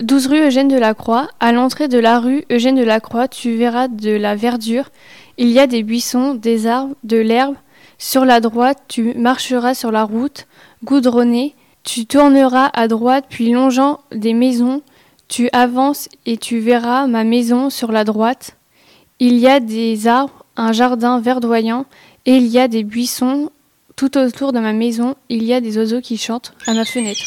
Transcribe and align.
12 0.00 0.26
rue 0.28 0.46
Eugène 0.46 0.68
de 0.68 0.76
la 0.76 0.94
Croix. 0.94 1.28
À 1.40 1.50
l'entrée 1.50 1.88
de 1.88 1.98
la 1.98 2.20
rue 2.20 2.44
Eugène 2.52 2.76
de 2.76 2.84
la 2.84 3.00
Croix, 3.00 3.26
tu 3.26 3.56
verras 3.56 3.88
de 3.88 4.10
la 4.10 4.36
verdure. 4.36 4.90
Il 5.38 5.48
y 5.48 5.58
a 5.58 5.66
des 5.66 5.82
buissons, 5.82 6.34
des 6.34 6.68
arbres, 6.68 6.94
de 7.02 7.16
l'herbe. 7.16 7.56
Sur 7.98 8.24
la 8.24 8.40
droite, 8.40 8.78
tu 8.86 9.14
marcheras 9.14 9.74
sur 9.74 9.90
la 9.90 10.04
route 10.04 10.46
goudronnée. 10.84 11.54
Tu 11.82 12.06
tourneras 12.06 12.70
à 12.74 12.86
droite, 12.86 13.24
puis 13.28 13.50
longeant 13.50 14.00
des 14.12 14.34
maisons, 14.34 14.82
tu 15.26 15.48
avances 15.52 16.08
et 16.26 16.36
tu 16.36 16.60
verras 16.60 17.06
ma 17.08 17.24
maison 17.24 17.68
sur 17.68 17.90
la 17.90 18.04
droite. 18.04 18.56
Il 19.18 19.38
y 19.38 19.48
a 19.48 19.58
des 19.58 20.06
arbres, 20.06 20.44
un 20.56 20.70
jardin 20.72 21.18
verdoyant, 21.18 21.86
et 22.24 22.36
il 22.36 22.46
y 22.46 22.60
a 22.60 22.68
des 22.68 22.84
buissons 22.84 23.50
tout 23.96 24.16
autour 24.16 24.52
de 24.52 24.60
ma 24.60 24.72
maison. 24.72 25.16
Il 25.28 25.42
y 25.42 25.52
a 25.52 25.60
des 25.60 25.76
oiseaux 25.76 26.00
qui 26.00 26.18
chantent 26.18 26.52
à 26.66 26.74
ma 26.74 26.84
fenêtre. 26.84 27.24